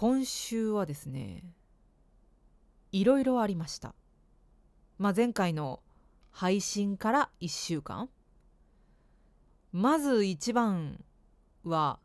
[0.00, 1.42] 今週はですね
[2.92, 3.96] いろいろありました。
[4.96, 5.80] まあ前回の
[6.30, 8.08] 配信から1週間。
[9.72, 11.02] まず一番
[11.64, 11.98] は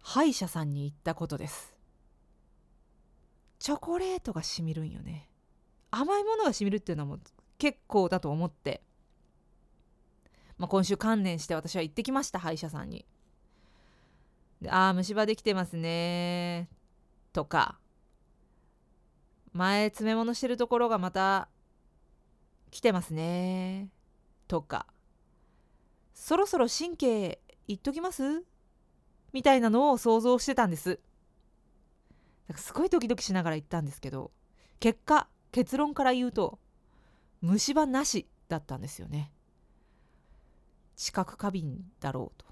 [0.00, 1.76] 歯医者さんに行ったことです。
[3.58, 5.28] チョコレートがしみるんよね。
[5.90, 7.20] 甘いものがしみるっていうのはもう
[7.58, 8.80] 結構だと思って、
[10.56, 13.04] まあ、今週観念して私は行ってきました歯医者さんに。
[14.66, 16.70] ああ虫歯できてますね。
[17.36, 17.78] とか
[19.52, 21.50] 前詰め物してるところがまた
[22.70, 23.90] 来てますね
[24.48, 24.86] とか
[26.14, 28.42] そろそろ神経いっときます？
[29.34, 30.98] みたいなのを想像してたんです。
[32.54, 34.30] すごいドキドキしながら言ったんですけど
[34.80, 36.58] 結果結論から言うと
[37.42, 39.30] 虫歯なしだったんですよね。
[40.96, 42.45] 知覚過敏だろうと。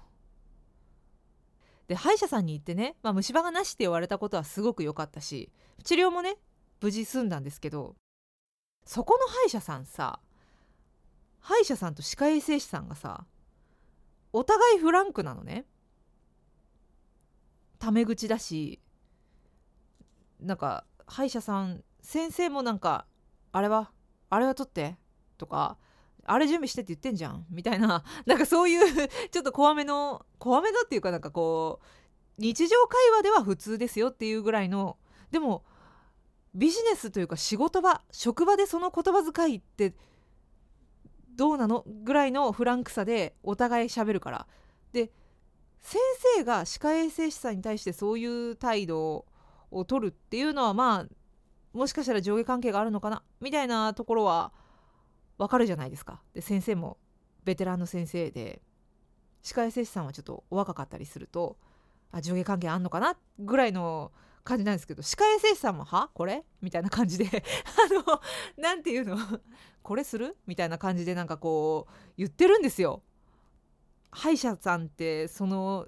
[1.87, 5.51] で歯医者さんに行ってね、まあ、虫歯がなしって言われたことはすごく良かったし
[5.83, 6.37] 治療もね
[6.81, 7.95] 無事済んだんですけど
[8.85, 10.19] そこの歯医者さんさ
[11.39, 13.25] 歯医者さんと歯科衛生士さんがさ
[14.33, 15.65] お互いフランクなのね。
[17.79, 18.81] タメ口だし
[20.41, 23.05] なんか歯医者さん先生もなんか
[23.51, 23.91] あれは
[24.29, 24.97] あれは取って
[25.37, 25.77] とか
[26.27, 27.45] あれ準備してって言ってんじゃん。
[27.49, 28.03] みたいな。
[28.25, 31.85] なんかそういう ちょっと怖めの怖めのっていうかなんかこう
[32.37, 34.97] 日常会話では普通ですよっていうぐらいの。
[35.31, 35.63] でも
[36.53, 39.93] ビジネスというか仕事場職場でその言葉遣いって
[41.35, 41.83] どうなの？
[41.85, 44.47] ぐらいのフランクさでお互い喋るから。
[44.91, 45.11] で
[45.81, 46.01] 先
[46.37, 49.25] 生が歯科衛生士さんに対してそういう態度
[49.69, 51.07] を取るっていうのはまあ
[51.73, 53.21] もしかしたら上下関係があるのかな？
[53.39, 54.51] みたいなところは
[55.37, 56.21] わかるじゃないですか。
[56.33, 56.97] で先生も
[57.43, 58.61] ベテランの先生で
[59.41, 61.57] 歯科衛生士さんはちょっとお若かったりすると
[62.11, 63.15] あ上下関係あんのかな？
[63.39, 64.11] ぐらいの
[64.43, 66.09] 感じなんですけど歯科衛生士さんも「は？
[66.13, 67.25] これ?」みたいな感じで
[67.89, 68.21] あの
[68.57, 69.17] 何て言うの？
[69.83, 70.37] これする？
[70.47, 73.03] みたいな感じでなんかこう言ってるんですよ。
[74.11, 75.87] 歯医者さんってその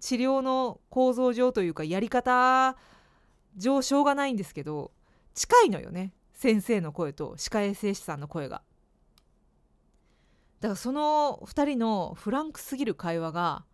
[0.00, 2.76] 治療の構造上というかやり方
[3.56, 4.90] 上しょうがないんですけど
[5.34, 6.12] 近いのよね
[6.44, 8.60] 先生の声と歯科衛生士さんの声が。
[10.60, 13.64] だからその2人のフランクすぎる会話が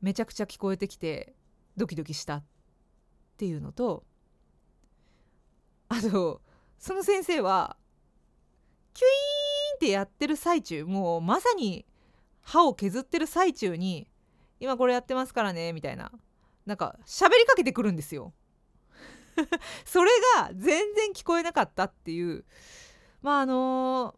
[0.00, 1.34] めちゃくちゃ聞こえてきて
[1.76, 2.44] ドキドキしたっ
[3.36, 4.04] ていうのと
[5.90, 6.40] あと
[6.78, 7.76] その先生は
[8.94, 11.84] キュイーンってやってる最中もうまさに
[12.40, 14.08] 歯を削ってる最中に
[14.58, 16.12] 「今これやってますからね」みたいな
[16.64, 18.32] なんか喋りかけてくるんですよ。
[19.84, 22.44] それが全然聞こえなかったっていう。
[23.22, 24.14] まああの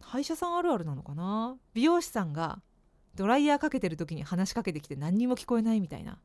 [0.00, 1.56] 歯医者さんあるあるなのかな？
[1.72, 2.62] 美容師さんが
[3.14, 6.20] ドライヤーかけてる時に話しかけてきて何にも聞こえないみたいな。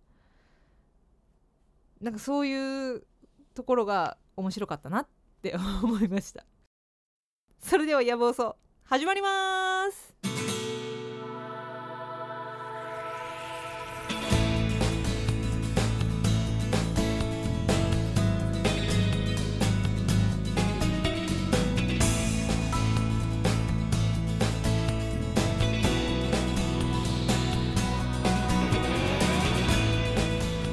[2.01, 3.05] なんかそういう
[3.53, 5.07] ところが面白かったなっ
[5.41, 6.45] て思いました。
[7.59, 10.08] それでは野望そ始まります。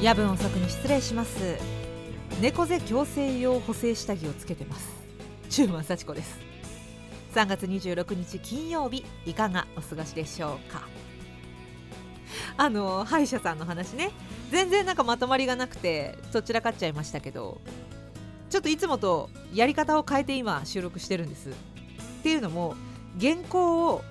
[0.07, 1.59] 夜分遅くに失礼します。
[2.41, 4.89] 猫背矯正用補正下着をつけてます。
[5.51, 6.39] 中馬幸子です。
[7.35, 10.83] 3月26日金曜日いかがお過ごしでしょうか？
[12.57, 14.13] あの歯医者さんの話ね。
[14.53, 17.61] 全然なんかまとまりがなくてどちらかっちゃいましたけど
[18.49, 21.49] ちょっといつもとやり方を変えて今収録してるんです。
[21.51, 21.53] っ
[22.23, 22.77] ていうのも
[23.21, 24.05] 原稿を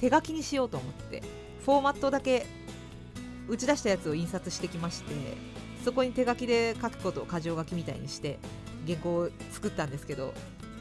[0.00, 1.22] 手書きにしようと思って
[1.64, 2.46] フォーマットだけ
[3.48, 5.12] 打ち出したやつを印刷してきまして
[5.84, 8.38] そこに手書きで書くことを箇条書きみたいにして
[8.86, 10.34] 原稿を作ったんですけど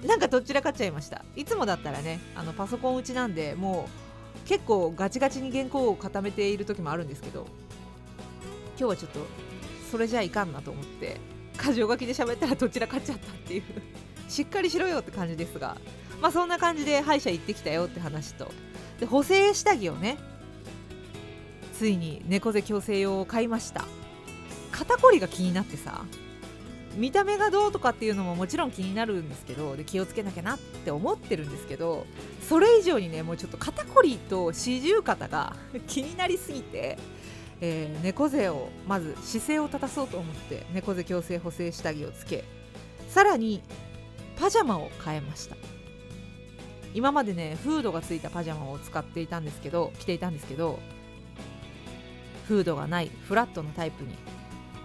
[0.06, 1.24] なんかどちらかっちゃいました。
[1.36, 3.90] いつもだったらねあのパソコン打ちなんでも
[4.44, 7.48] う結構ガチガチに原稿を固めている時もあるんですけど
[8.78, 9.20] 今日はちょっと
[9.90, 11.18] それじゃいかんなと思って
[11.60, 13.64] 箇条書きで喋ったらどちらかっちゃったっていう。
[14.28, 15.78] しっかりしろよって感じですが
[16.22, 18.52] まあそんな感じで歯医者行ってきたよって話と。
[19.00, 20.18] で補正下着をね
[21.78, 23.86] ついに猫背矯正用を買いました。
[24.76, 26.04] 肩こりが気になってさ
[26.96, 32.06] 見た目がどうとかっていうのももちろん気になるんですけどで気をつけなきゃなって思ってるんですけど
[32.42, 35.56] それ以上にねもうちょっと肩こりと四十肩が
[35.88, 36.98] 気になりすぎて、
[37.62, 42.44] えー、猫背をまず姿勢を正そうと思って猫背矯正補正下着をつけ
[43.10, 43.62] さらに
[44.38, 45.56] パジャマを変えました。
[46.94, 50.80] 今までねフードがついたパジャマを使っていたんですけど着ていたんですけど
[52.48, 54.16] フードがないフラットのタイプに。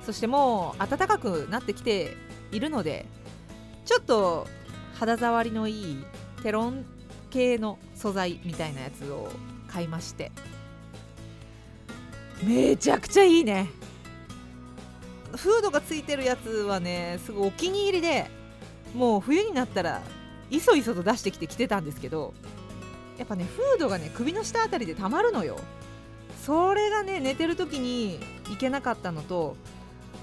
[0.04, 2.16] そしてもう暖かくなってきて
[2.52, 3.06] いるので
[3.84, 4.46] ちょっと
[4.94, 6.04] 肌触りのいい
[6.42, 6.84] テロン
[7.28, 9.30] 系の素材みたいなやつを
[9.68, 10.32] 買いまして。
[12.42, 13.68] めちゃくちゃいいね。
[15.36, 18.28] フードがついてるやつはねすごいお気に入りで
[18.94, 20.02] もう冬になったら
[20.50, 22.34] いそいそと出してきて着てたんですけど
[23.16, 25.60] やっぱねフードがね首の下あたりでたまるのよ。
[26.44, 28.18] それがね寝てる時に
[28.50, 29.56] いけなかったのと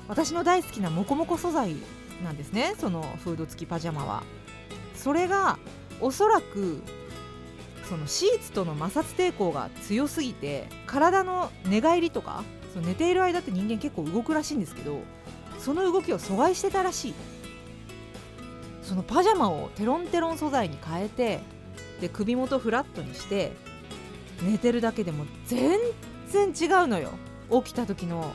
[0.08, 1.76] 私の大好きなモコモコ素材
[2.24, 2.74] なんですね。
[2.80, 4.24] そのフード付きパジャマは。
[4.96, 5.60] それが
[6.02, 6.82] おそらく
[7.88, 12.44] そのシーツとの摩擦抵抗が強すぎて体の寝返りとか
[12.74, 15.00] その寝ている間って人間結構動くらしいんですけど
[15.60, 17.14] その動きを阻害してたらしい。
[18.82, 21.42] そのパジャマをテロンテロン素材に変えて
[22.00, 23.52] で首元フラットにして
[24.42, 25.80] 寝てるだけでも全
[26.30, 27.12] 然違うのよ。
[27.64, 28.34] 起きた時の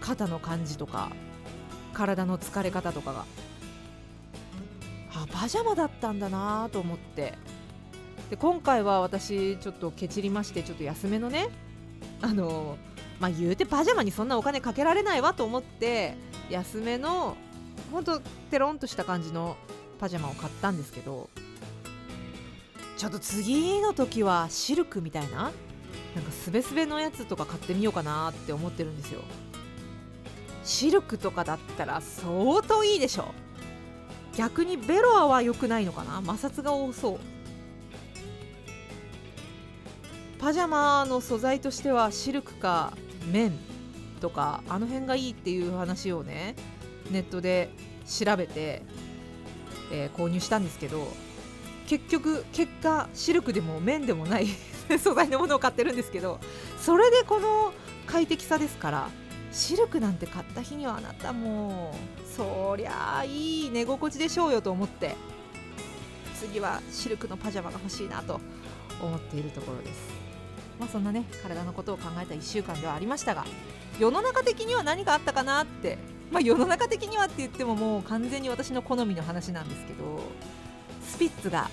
[0.00, 1.10] 肩の感じとか
[1.92, 3.24] 体の疲れ方とかが。
[5.12, 7.34] あパジャマだったんだなと思って。
[8.30, 11.48] で今回は私ちょっとケチりましてちょっと安めのね
[12.22, 12.78] あの
[13.18, 16.14] まあ言うてパジャマにそんなお金かけられないわと思って
[16.48, 17.36] 安めの
[17.90, 18.20] ほんと
[18.52, 19.56] テロンとした感じの
[19.98, 21.28] パジャマを買ったんですけど
[23.00, 25.44] ちょっと次の時はシルクみたいな
[26.14, 29.22] なんかスベスベのやつとか買ってみようかなって思ってるんですよ。
[30.64, 33.32] シルクとかだったら相当いいでしょ。
[34.36, 36.20] 逆にベロアは良くないのかな。
[36.20, 37.20] 摩擦が多そう。
[40.38, 42.92] パジャマの素材としてはシルクか
[43.32, 43.58] 綿
[44.20, 46.54] とかあの辺がいいっていう話をね
[47.10, 47.70] ネットで
[48.06, 48.82] 調べて、
[49.90, 51.08] えー、購入したんですけど
[51.90, 54.46] 結局結果シルクでも綿でもない
[55.02, 56.38] 素材のものを買ってるんですけど
[56.80, 57.72] それでこの
[58.06, 59.10] 快適さですから
[59.50, 61.92] シルクなんて買った日にはあなたも
[62.36, 65.16] そりゃあいい寝心地でしょうよと思って
[66.38, 68.40] 次はシルクのパジャマが欲しいなと
[69.02, 70.00] 思っているところです。
[70.78, 73.44] まあそんなね体のことを考えた1週間ではありましたが
[73.98, 75.98] 世の中的には何があったかなって
[76.30, 80.22] まあ世の中的にはって言ってももう完全に私の好みの話なんですけど
[81.10, 81.68] スピッツが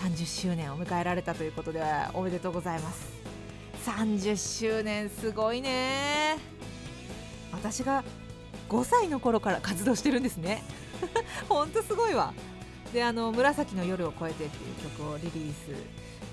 [0.00, 1.82] 30周年を迎えられたということで
[2.12, 3.08] おめでとうございます。
[3.86, 6.36] 30周年すごいね。
[7.52, 8.04] 私が
[8.68, 10.62] 5歳の頃から活動してるんですね。
[11.48, 12.34] ほんとすごいわ。
[12.92, 15.54] であの「紫の夜を越えて」っていう曲をリリース、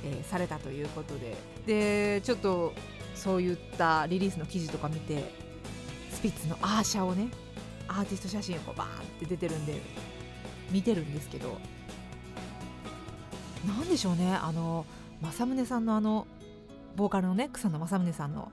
[0.03, 1.38] えー、されたということで。
[1.65, 2.74] でちょっと
[3.15, 5.31] そういったリリースの記事とか見て
[6.12, 7.30] スピッツのアーシャをね
[7.88, 9.81] アーティスト写真をこうバーンって出てるんで
[10.71, 11.57] 見てるんですけど
[13.68, 14.34] 何でしょうね。
[14.34, 14.86] あの
[15.22, 16.28] 政宗さんのあの
[16.96, 18.52] ボーカルのね草野正宗さんの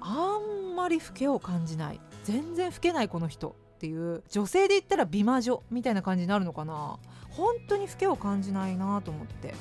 [0.00, 6.98] あんまり老けを感じない全然老けないこの人っていう女性で言ったら美魔女みたいな感じになるのかな。
[7.30, 9.54] 本当に老けを感じないなと思って。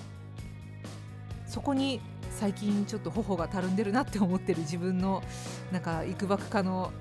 [1.45, 1.99] そこに
[2.29, 5.23] 最近ちょっと頬がたるんでるなって思ってる自分の
[5.71, 6.91] なんかいくばくかの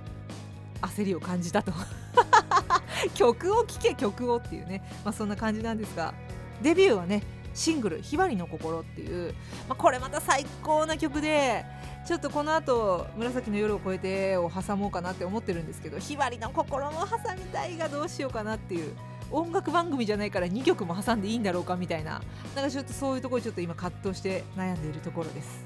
[0.80, 1.72] 焦りを感じたと。
[3.14, 6.14] 曲を聴け曲をっていうね、まあ、そんな感じなんですが。
[6.62, 7.22] デビューはね
[7.58, 9.34] シングル「ひばりの心」っていう、
[9.68, 11.64] まあ、これまた最高な曲で
[12.06, 18.94] ちょっとこの後紫の夜を越えてを挟もうかなって思ってるんですけどひばりの心も挟みたいがどうしようかなっていう
[19.30, 22.22] 音楽番組じゃないから2曲も挟んでいいんだろうかみたいな
[22.54, 25.64] なんかちょっとそういうところちょっと今葛藤して悩んでいるところです。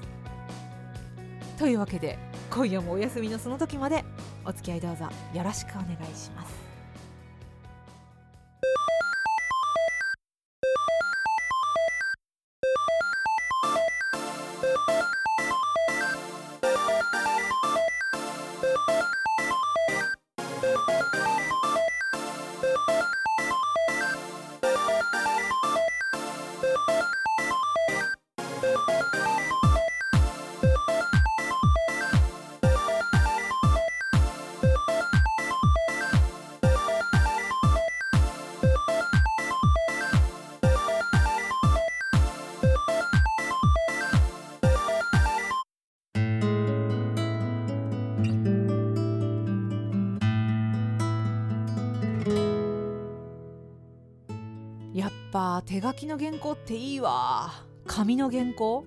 [1.59, 2.17] というわけで
[2.49, 4.03] 今夜もお休みのその時まで
[4.43, 6.62] お付き合いどうぞよろしくお願いします。
[20.85, 21.22] ぱ
[55.65, 57.51] 手書きの原稿っていいわ。
[57.87, 58.85] 紙の原稿？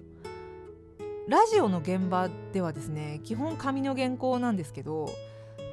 [1.26, 5.11] ラジオの現場ではですね基本紙の原稿なんですけど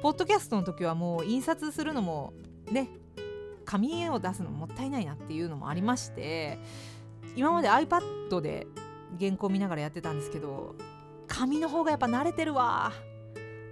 [0.02, 2.32] ポッドキャストの時はもう印刷するのも
[2.72, 2.88] ね
[3.64, 6.58] 紙絵を出すのもったいないなっていうのもありまして
[7.36, 8.66] 今まで iPad で
[9.20, 10.74] 原稿見ながらやってたんですけど
[11.28, 12.92] 紙の方がやっぱ慣れてるわ。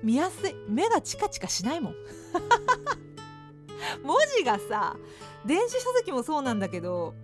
[0.02, 0.54] 見やすい。
[0.68, 1.94] 目がチカチカしないもん。
[4.02, 4.96] 文字がさ
[5.46, 7.14] 電子書籍もそうなんだけど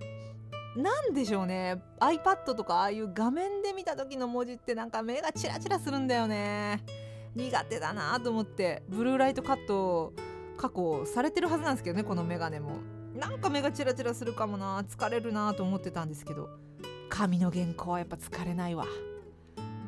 [0.77, 1.83] なんでしょうね。
[1.99, 6.85] iPad とかああいう画面で見た時の文字ってなんか目がチラチラするんだよね。
[7.35, 10.13] 苦手だなと思ってブルーライトカット
[10.57, 12.77] 加工されてるはずなんですけどねこのメガネも。
[13.15, 14.83] なんか目がチラチラするかもな。
[14.83, 16.49] 疲れるなと思ってたんですけど
[17.09, 18.85] 紙の原稿はやっぱ疲れないわ。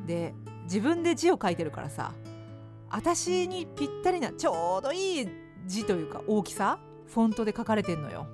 [0.06, 0.34] で
[0.64, 2.14] 自分で字を書いてるからさ
[2.88, 5.28] 私にぴったりなちょうどいい
[5.66, 6.80] 字というか大きさ
[7.12, 8.26] フォントで書かれてんのよ。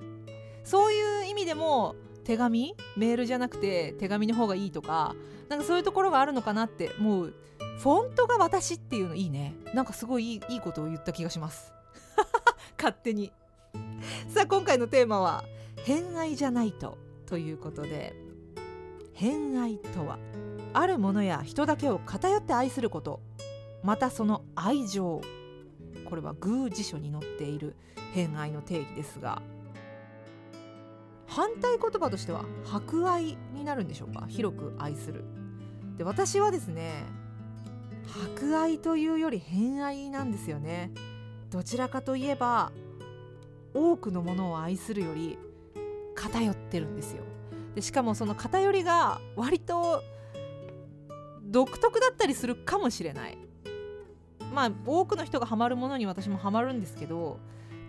[0.64, 2.74] そういう意味でも手紙？
[2.96, 5.14] メールじゃなくて手紙の方がいいとか
[5.48, 7.34] なんかそういうところがあるのかなってもう。
[7.78, 9.54] フォントが私っていうのいいね。
[9.74, 11.72] なんかすごいいいいいことを言った気がします。
[12.78, 13.32] 勝手に。
[14.28, 15.44] さあ今回のテーマは
[15.84, 18.14] 「偏愛じゃないと」ということで
[19.12, 20.18] 偏愛とは
[20.72, 23.20] あるものや人だけを偏って愛すること。
[23.82, 25.20] またその愛情。
[26.08, 27.76] これは偶辞書に載っている
[28.14, 29.42] 偏愛の定義ですが
[31.26, 34.26] 反対言葉としては博愛になるんでしょうか？
[34.28, 35.24] 広く愛する。
[35.98, 37.04] で私はですね
[38.06, 40.92] 博愛というより偏愛なんですよね。
[41.50, 42.70] どちらかといえば
[43.74, 45.38] 多くのものを愛するより
[46.14, 47.22] 偏ってるんですよ。
[47.74, 50.02] でしかもその偏りが割と
[51.42, 53.38] 独特だったりするかもしれない。
[54.56, 57.38] まあ多くの人がハマるものに私もハマるんですけど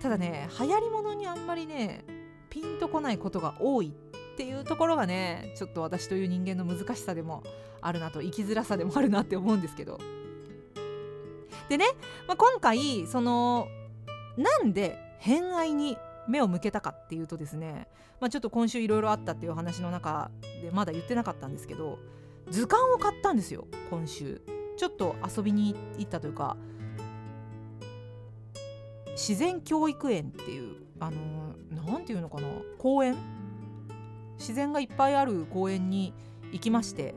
[0.02, 2.04] ただね流行りものにあんまりね
[2.50, 3.94] ピンとこないことが多い
[4.34, 7.42] っていうところがねちょっと私という人間の難しさでも
[7.80, 9.98] あるなと生きづらさでもあるなって思うんですけど。
[11.70, 11.86] でね、
[12.28, 13.68] まあ、今回その
[14.38, 15.98] なんで偏愛に
[16.28, 17.88] 目を向けたかっていうとですね、
[18.20, 20.32] まあ、ちょっと今週いろいろあったっていう話の中
[20.62, 21.98] でまだ言ってなかったんですけど
[22.50, 24.57] 図鑑を買ったんですよ今週。
[24.78, 26.56] ちょっと遊びに行ったというか
[29.12, 31.18] 自然教育園っていうあの
[31.72, 33.16] 何て言うのかな公園？
[34.38, 36.14] 自然がいっぱいある公園に
[36.52, 37.16] 行きまして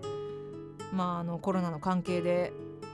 [0.93, 2.52] まああのコロナの関係で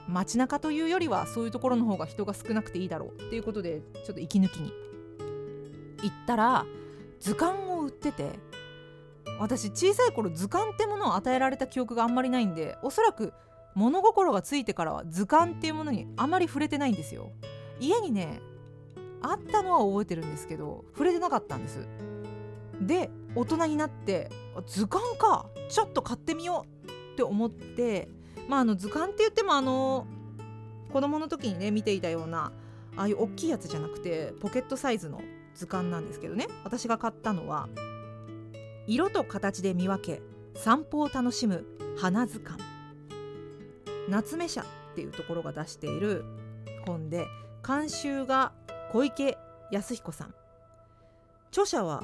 [0.09, 4.73] 街中というよりはそういうところの方が人が少なくていいだろうっていうことでちょっと息抜きに
[6.03, 6.67] 行ったら
[7.21, 8.33] 図鑑を売ってて
[9.39, 13.33] 私小さい頃図鑑ってものを与えられた記憶があんまりないんでおそらく
[13.77, 17.31] 物心がついてからは図鑑っていうものにあまり触れてないんですよ。
[17.79, 18.41] 家にね
[19.23, 21.87] あったのは覚えてるんですけど触れてなかったんです。
[22.81, 24.31] で大人になって
[24.67, 28.09] 図鑑かちょっと買ってみようって思って
[28.49, 30.07] まああの図鑑って言ってもあの
[30.91, 32.53] 子供の時にね見ていたような
[32.97, 35.21] ああいう大きいやつじゃなくてポケットサイズの
[35.55, 36.47] 図鑑なんですけどね。
[36.65, 37.69] 私が買ったのは
[38.87, 40.23] 色と形で見分け
[40.55, 41.67] 散歩を楽しむ
[41.99, 42.66] 花図鑑。
[44.09, 46.25] 夏目社っていうところが出している
[46.87, 47.27] 本で
[47.67, 48.53] 監修が
[48.93, 49.37] 小池
[49.71, 50.35] 康彦さん。
[51.51, 52.03] 著者は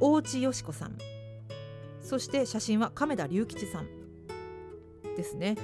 [0.00, 0.96] 大内よし子さん。
[2.00, 3.88] そして写真は亀田隆吉さん。
[5.16, 5.56] ですね。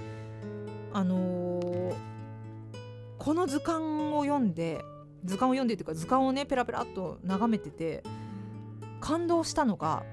[0.93, 1.95] あのー、
[3.19, 4.85] この図鑑を読んで
[5.25, 8.03] 図鑑を読んでというか図鑑をねペラペラっと眺めてて
[9.01, 10.05] 感動したのが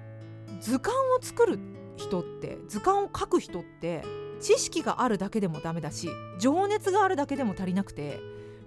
[0.59, 1.59] 図鑑を作る
[1.95, 4.03] 人って図鑑を書く人って
[4.39, 8.19] 知識があるだけでもダメだし情熱があるだけでも足りなくて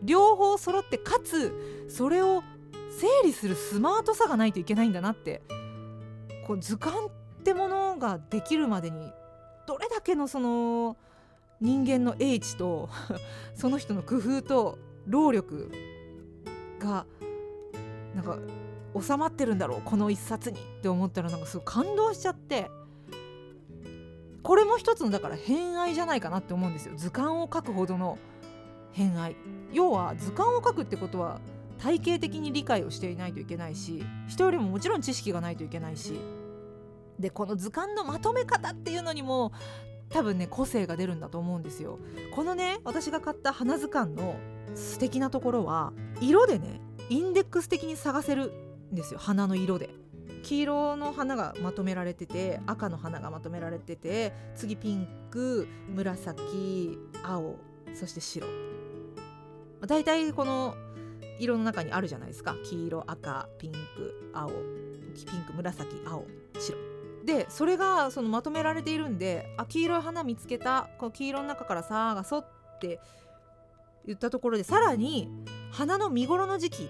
[0.03, 2.43] 両方揃ってかつそれを
[2.99, 5.43] 整理するスマートさがないといけないんだなって
[6.47, 7.11] こう図鑑っ
[7.45, 9.13] てものができるまでに
[9.67, 10.97] どれだけのその
[11.61, 12.89] 人間の英知と
[13.55, 15.71] その人の工夫と労力
[16.79, 17.07] が
[18.15, 18.39] なんか
[19.01, 22.71] 収まってるんだろうこの一冊にって思ったらなんかすごい感動しちゃって。
[24.43, 26.95] これも一つのだから偏愛じゃないかなって思うんですよ。
[26.97, 28.19] 図鑑を書くほどの
[28.93, 29.37] 偏愛。
[29.73, 31.41] 要は図鑑を書くってことは
[31.79, 36.19] 体系的に理解をしていないといけないし人よりももちろん知識がないといけないし。
[37.19, 39.53] でこの図鑑のまとめ方っていうのにも
[40.09, 41.99] 多分ね個性が出るんだと思うんですよ。
[42.35, 44.37] このね私が買った花図鑑の
[44.75, 46.81] 素敵なところは色でね
[47.11, 48.53] インデックス的に探せる
[48.93, 49.21] んですよ。
[49.21, 49.91] 花の色で。
[50.43, 57.57] 黄色の花がまとめられてて赤の花がまとめられてて次ピンク紫青
[57.95, 58.47] そして白。
[59.87, 60.75] 大体この
[61.39, 62.57] 色の中にあるじゃないですか。
[62.65, 64.55] 黄色赤ピンク青ピ
[65.37, 66.25] ンク紫青
[66.59, 66.79] 白。
[67.25, 72.47] でそれがそのまとめられているんであ黄色い花見つけたこの黄色の中からさがそっ
[72.81, 73.01] て
[74.07, 75.29] 言ったところでさらに
[75.71, 76.89] 花の見頃の時期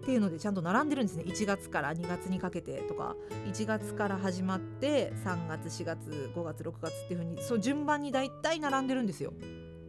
[0.00, 1.24] っていうのでちゃんと並んでるんですね。
[1.26, 3.14] 1月から2月にかけてとか。
[3.46, 9.32] 1月から始まって3月4月5月6月っていう風にそう順番に大体並んでるんですよ。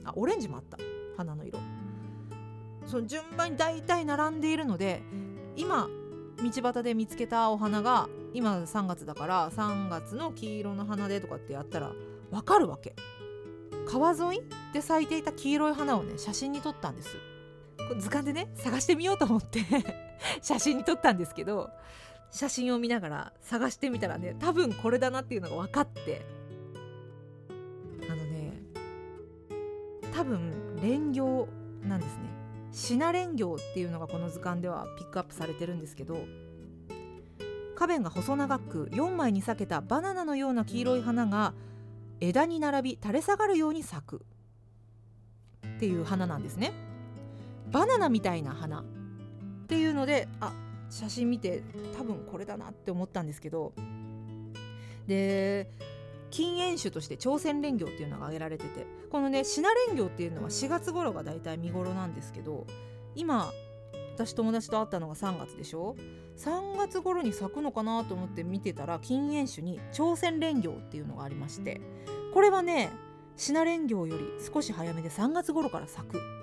[0.04, 0.78] あオレンジもあった。
[1.16, 1.60] 花の色。
[2.86, 5.02] その順番に大体並んでいるので
[5.56, 5.88] 今
[6.38, 11.94] 道端で見つけたお花が今3月だから3月の黄色の花でとかってやったら
[12.32, 12.96] わかるわけ。
[13.88, 14.42] 川沿い
[14.74, 17.16] で咲いていた黄色い花をね写真に撮ったんです。
[17.98, 19.66] 図鑑でね探してみようと思って
[20.42, 21.70] 写真に撮ったんですけど
[22.32, 26.22] 写真を見ながら探してみたらね多分これだなっていうのが分かって
[28.10, 28.54] あのね
[30.14, 31.48] 多分蓮行
[31.84, 32.32] なんですね。
[32.72, 36.24] シナ蓮行っていうのがこの図鑑ではピックアップされてるんですけど
[37.76, 41.54] 花弁が細長く4枚に裂けたバナナのような黄色い花が
[42.22, 44.26] 枝に並び垂れ下がるように咲く
[45.78, 46.91] っていう花なんですね。
[47.72, 48.82] バナナみたいな花。
[48.82, 48.84] っ
[49.68, 50.54] ていうのであ
[50.90, 51.64] 写真見て
[51.98, 53.74] 多分これだなって思ったんですけど。
[55.08, 55.70] で
[56.30, 62.66] 禁煙種として朝鮮蓮魚っていうのが挙げられててこのねシナ蓮魚っていうのは4月頃がだいたい見頃なんですけど
[63.16, 63.52] 今
[64.16, 65.98] 私友達と会ったのが3月でしょ
[66.38, 71.82] ？3月頃に咲くのかなと思って見てたら禁煙種に朝鮮蓮魚っていうのがありまして
[72.34, 72.90] これはね
[73.36, 76.41] シナ蓮魚より少し早めで3月頃から咲く。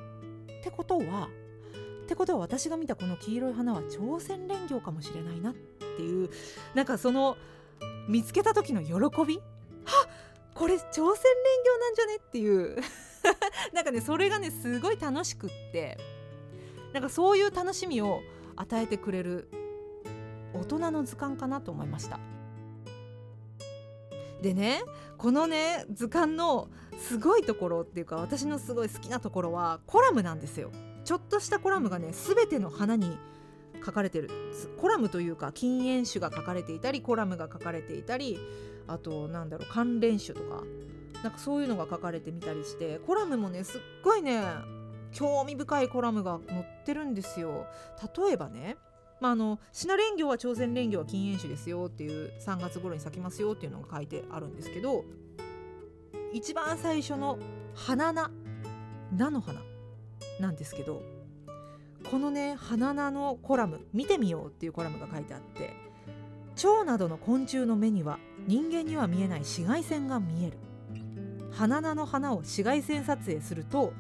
[0.59, 1.29] ってことは
[2.05, 6.31] ってことは私が見たこの黄色い花は朝鮮蓮魚かもしれないなっていう
[6.75, 7.37] なんかその
[8.09, 8.91] 見つけた時の喜
[9.27, 9.37] び？
[9.85, 10.09] は
[10.55, 11.25] これ朝鮮蓮
[11.65, 12.77] 魚なんじゃねっていう。
[13.75, 15.99] なんかねそれがねすごい楽しくって。
[16.93, 18.23] なんかそういう楽しみを
[18.57, 19.51] 与えてくれる
[20.55, 22.19] 大人の図鑑かなと思いました。
[24.43, 24.83] でね
[25.17, 26.69] このね図鑑の
[26.99, 30.71] すごいところっていうか私のすごい好きなところはコラムなんですよ。
[31.05, 33.19] ちょっとしたコラムがね全ての花に
[33.85, 34.31] 書かれてる。
[34.81, 38.39] コラムというか禁煙種が書かれていたりコラムが書かれていたり
[38.87, 40.63] あとなんだろう関連種とか
[41.23, 44.43] なんかそういうのが書かれてみたりしてコラムもねすっごいね
[45.13, 47.67] 興味深いコラムが載ってるんですよ。
[48.17, 48.77] 例えばね
[49.21, 55.05] まあ、あのシナレン魚は朝鮮蓮魚は禁煙種ですよっていう3月頃に咲きますよっていうのが書いてあるんですけど
[56.33, 57.39] 一番最初の
[57.75, 58.31] 花菜
[59.17, 59.61] 菜の花
[60.41, 61.03] なんですけど
[62.11, 65.75] このね花菜のコラム見てみようっていうコラムが書いてあって
[66.55, 70.59] 蝶などの昆虫の目には人間には見えない紫外線が見える。
[71.53, 73.93] 花菜の花を紫外線撮影すると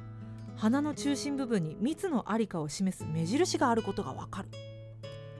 [0.57, 4.48] 花の中心部分に蜜のありかを示す目印があることがわかる。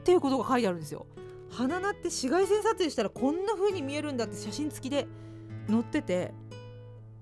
[0.09, 1.05] っていうことが書いてあるんですよ。
[1.51, 5.07] 花菜って紫外線撮影したらこんな風に見えるんだって写真付きで
[5.68, 6.33] 載ってて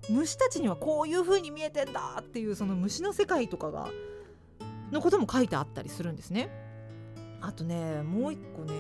[0.09, 3.89] 虫たちにはこういう風に見えてんだっていうその虫の世界とかが
[4.93, 6.49] のことも書いてあったりするんですね。
[7.41, 8.73] あとねもう一個ね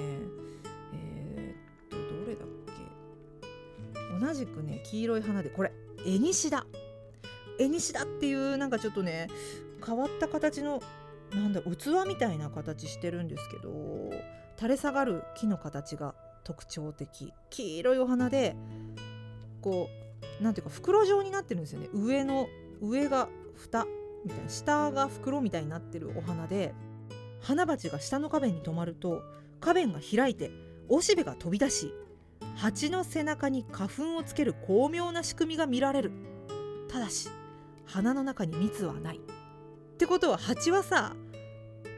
[0.95, 2.49] えー、っとどれだっ
[4.21, 4.25] け。
[4.25, 5.73] 同じくね黄色い花でこれ
[6.07, 6.65] エニシダ。
[7.59, 9.27] エニシダっていうなんかちょっとね
[9.85, 10.81] 変わった形の
[11.37, 14.11] なんだ器みたいな形してるんですけど
[14.57, 17.33] 垂れ下がる木の形が特徴的。
[17.51, 18.57] 黄色いお花で
[19.61, 19.89] こ
[20.41, 21.89] うなんていうか袋状になってるんですよね。
[21.93, 22.49] 上の
[22.81, 23.85] 上が蓋
[24.25, 26.75] みたいな下が袋みたいになってるお花で
[27.41, 29.23] 花鉢が下の花弁に止まると
[29.61, 30.51] 花弁が開いて
[30.89, 31.93] おしべが飛び出し
[32.57, 36.13] 蜂の背中に花粉をつける巧妙な仕組みが見られる。
[36.89, 37.29] ただし
[37.85, 39.19] 花の中に蜜はない。
[39.19, 41.15] ってことは蜂はさ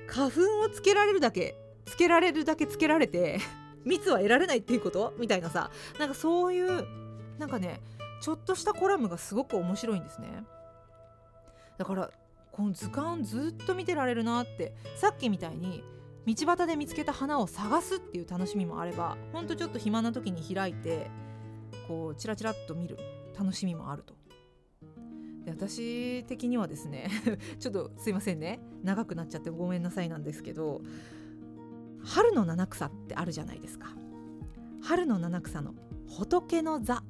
[0.08, 3.38] 花粉をつけられるだけつけられるだけつけられて
[3.84, 5.14] 蜜は得られないっていうこと？
[5.18, 5.70] みたいなさ。
[5.98, 6.86] なんかそういう
[7.38, 7.80] なんかね
[8.20, 10.44] ちょっとしたコラムがすごく面白いんですね。
[11.78, 12.10] だから
[12.50, 15.84] この図鑑ずっと見てられるなってさっきみたいに
[16.26, 21.08] 道端で見つけた花を探すっていう楽しみもあればほんとちょっと暇な時に開いて
[21.86, 22.98] こうチラチラっと見る
[23.38, 24.17] 楽しみもあると。
[25.50, 27.10] 私的にはですね
[27.58, 28.60] ちょっとすいませんね。
[28.82, 30.82] 長くなっちゃってごめんなさいなんですけど
[32.02, 33.96] 春の七草ってあるじゃないですか。
[34.80, 35.74] 春の七草の
[36.06, 37.04] 仏の座っ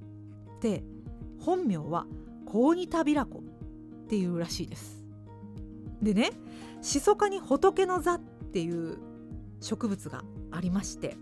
[0.60, 0.84] て
[1.38, 2.06] 本名は
[2.46, 5.04] コウニタビラコっていうらしいです。
[6.02, 6.30] でね
[6.80, 8.98] シソ科に仏の座っていう
[9.60, 11.16] 植物がありまして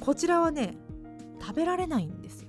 [0.00, 0.76] こちらはね
[1.40, 2.45] 食べられないんですよ。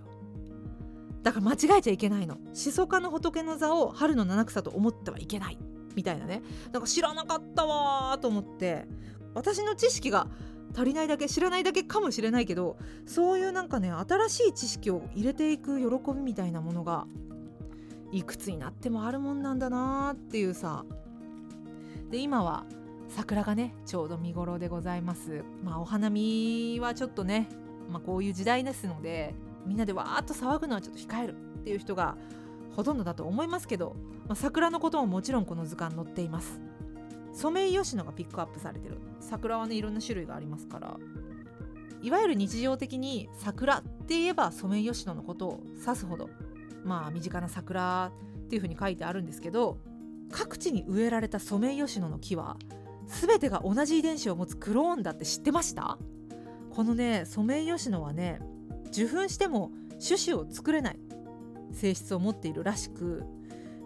[1.24, 2.38] だから間違えちゃいけないの。
[2.54, 5.58] シソ科の仏の座を春の七草と思ってはいけない。
[5.96, 6.44] みたいなね。
[6.72, 8.88] なんか知らなかったわと思って。
[9.34, 10.28] 私の知識が
[10.76, 17.06] 足りないだけ知らないだけかもしれないけどそういうなんかね新しい知識を入れていく喜びみたいなものが
[18.12, 20.86] いくつになってもあるもんなんだなっていうさ。
[22.10, 22.66] で今は
[23.10, 25.44] 桜がねちょうど見頃でございます。
[25.64, 27.50] まあお花見はちょっとね、
[27.92, 29.36] まあ、こういう時代ですので
[29.68, 32.18] みんなでわーっと騒ぐのはちょっと控えるっていう人が
[32.76, 33.96] ほとんどだと思いますけど、
[34.28, 36.60] まあ、桜のことももちろんこの図鑑載っています。
[37.34, 38.98] ソメイヨシノがピックアップされてる。
[39.20, 40.98] 桜はねいろんな種類がありますから。
[42.02, 46.30] いわゆる日常的に桜って言えばソメイヨシノのことを指すほど
[46.84, 48.12] まあ身近な桜
[48.46, 49.80] っていうふうに書いてあるんですけど
[50.32, 52.58] 各地に植えられたソメイヨシノの木は
[53.08, 55.98] 全てが同じ遺伝子を持つクローンだって知ってました？
[56.70, 58.40] このねソメイヨシノはね
[58.88, 59.72] 受粉しても
[60.06, 61.00] 種子を作れない。
[61.74, 63.24] 性質を持っているらしく。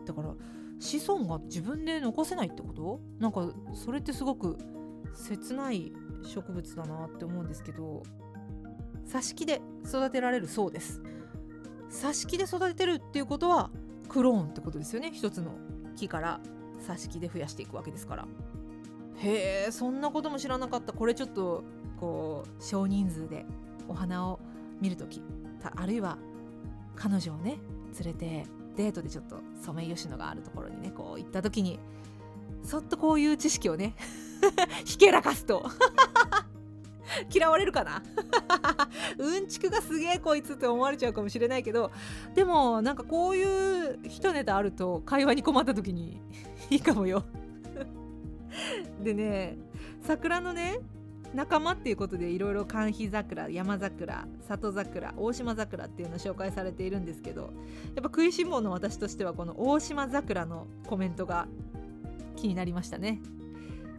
[0.05, 0.33] だから
[0.79, 2.99] 子孫が自分で残せないってこと？
[3.19, 4.57] なんかそれってすごく
[5.13, 5.91] 切ない
[6.23, 8.03] 植物だなって思うんですけど
[9.07, 11.01] 挿し木で育てられるそうです。
[11.89, 13.69] 挿し木で育ててるっていうことは
[14.07, 15.11] クローンってことですよね？
[15.13, 15.51] 一つの
[15.95, 16.39] 木から
[16.87, 18.27] 挿し木で増やしていくわけですから。
[19.17, 20.93] へえそんなことも知らなかった。
[20.93, 21.63] これちょっと
[21.99, 23.45] こう少人数で
[23.87, 24.39] お花を
[24.81, 25.21] 見る時
[25.75, 26.17] あるいは
[26.95, 27.57] 彼女をね
[28.03, 31.79] 連れてデートでちょっとソメイヨシノがあるところにねこう行った時に
[32.63, 33.95] そっとこういう知識をね
[34.85, 35.65] ひけらかすと。
[37.33, 38.01] 嫌われるかな？
[39.19, 41.91] うんちくがすげえこいつって思われちゃうかもしれないけど
[42.35, 46.21] でもなんかこういう一ネタあると会話に困った時に
[46.69, 47.25] いいかもよ。
[49.03, 49.57] でね
[50.01, 50.79] 桜のね
[51.33, 57.51] 仲間っていうことでいろいろ寒肥桜山桜里桜大島桜っていうのを紹介されているんですけどやっ
[57.95, 61.47] ぱ食いしん坊の私としてはこの大島桜のコメントが
[62.35, 63.21] 気になりましたね。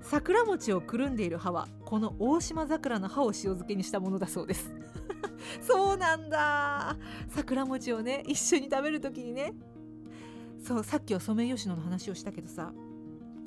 [0.03, 4.73] 桜餅をくるんでいる葉はこの大島桜の葉を塩漬けにしたものだそうです。
[5.63, 6.97] そうなんだ。
[7.29, 9.55] 桜餅をね一緒に食べる時にね。
[10.63, 12.73] そうさっきはソメイヨシノの話をしたけどさ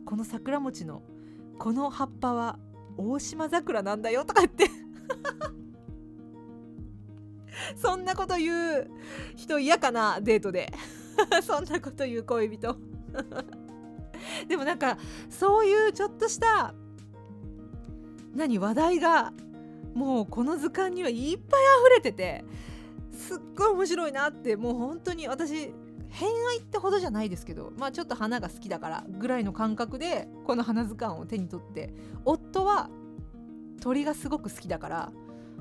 [0.06, 1.02] この桜餅の
[1.58, 2.60] この葉っぱは
[2.97, 4.69] 大島桜なんだよとか言って。
[7.75, 8.91] そんなこと言う
[9.36, 10.71] 人嫌かなデートで。
[11.43, 12.77] そんなこと言う恋人。
[14.47, 14.97] でもなんか
[15.29, 16.73] そういうちょっとした
[18.34, 19.34] 何話題が
[19.93, 22.43] もうこの図鑑にはいっぱい溢れてて
[23.12, 25.71] すっごい面白いなってもう本当に私
[26.10, 32.89] 偏愛ってほどじゃないですけどまあちょっと花が好きだからぐらいの感覚でこの花図鑑を手に取って夫は
[33.82, 35.12] 鳥がすごく好きだから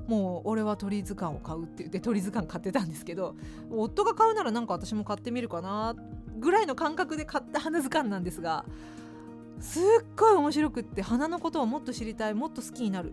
[0.06, 3.36] もう俺は鳥図鑑を買うって言って鳥図鑑買ってたんですけど
[3.70, 5.94] 夫が買うならなんか私も買ってみるかな
[6.38, 8.64] ぐらいの感覚で買った花図鑑なんですが
[9.60, 9.82] すっ
[10.16, 13.12] ごい面白くって花のことをもっと知りたいもっと好きになる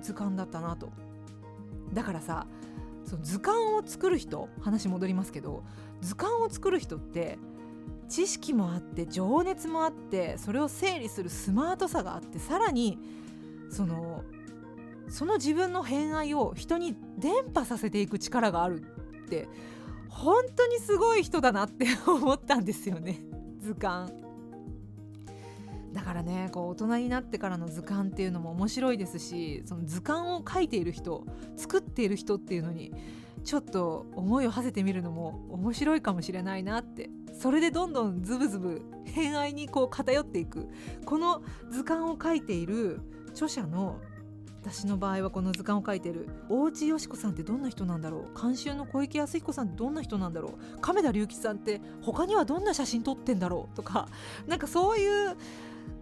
[0.00, 0.92] 図鑑だったなと。
[1.92, 2.46] だからさ
[3.04, 5.62] その図鑑を作る人話戻りますけど
[6.04, 7.38] 図鑑を作る人って
[8.08, 12.98] 知識もあって情熱もあってそれを整理するスマートさがあってさらに
[13.70, 14.22] その
[15.08, 18.82] その自分の偏愛を人に伝播させていく力がある
[19.24, 19.48] って
[20.08, 23.20] 本当にすごい人だなって 思ったんですよね
[23.60, 24.12] 図鑑。
[25.92, 31.24] だからねこう大人になってからの図鑑っていうのも面白いですしその図鑑を書いている人
[31.56, 32.92] 作っている人っていうのに
[33.44, 37.10] ちょっと思いを馳せてみるのも面白いかもしれないなって。
[37.38, 40.68] それでどんどんズブズブ偏愛にこう偏っていく。
[41.04, 44.00] この図鑑を書いている著者の
[44.62, 48.40] 私の場合はこの図鑑を書いてる大内よし子さんってどんな人なんだろう。
[48.40, 50.80] 監修の小池康彦さんってどんな人なんだろう。
[50.80, 54.08] 亀田隆吉さんって他にはどんな写真撮ってんだろうとか
[54.46, 55.36] なんかそういう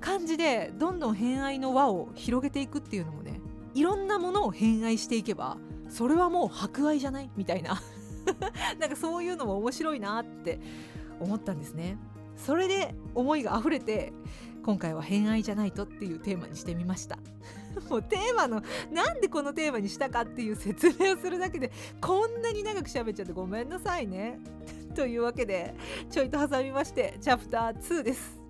[0.00, 3.40] 感じでどんどん偏愛の輪を広げていくっていうのもね
[3.74, 5.56] いろんなものを偏愛していけば
[5.92, 7.30] それはもう博愛じゃない？
[7.36, 7.80] みたいな。
[8.80, 10.58] なんかそういうのも面白いなって
[11.20, 11.98] 思ったんですね。
[12.36, 14.12] それで思いが溢れて
[14.64, 17.18] 今回は偏愛じゃないとっていうテーマにしてみました。
[17.90, 24.40] もうテーマのなんでこのテーマにしたかっていう説明をするだけでこんなに長く喋っちゃってごめんなさいね。
[24.94, 25.74] というわけで
[26.10, 28.41] ちょいと挟みましてチャプター2です。